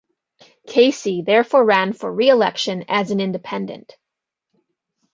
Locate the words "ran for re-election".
1.63-2.85